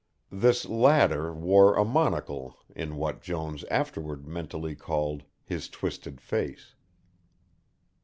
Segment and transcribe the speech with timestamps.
[0.31, 6.73] This latter wore a monocle in what Jones afterwards mentally called, "his twisted face."